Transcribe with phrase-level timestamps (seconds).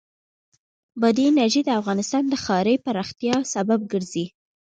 [1.01, 4.25] بادي انرژي د افغانستان د ښاري پراختیا سبب کېږي.